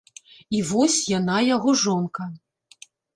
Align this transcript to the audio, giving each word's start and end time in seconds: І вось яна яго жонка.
І 0.59 0.61
вось 0.69 0.95
яна 1.17 1.35
яго 1.55 1.75
жонка. 1.83 2.23